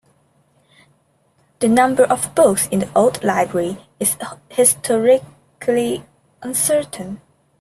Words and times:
The 1.59 1.67
number 1.67 2.03
of 2.05 2.33
books 2.33 2.67
in 2.71 2.79
the 2.79 2.89
old 2.97 3.23
library 3.23 3.85
is 3.99 4.17
historically 4.49 6.03
uncertain. 6.41 7.21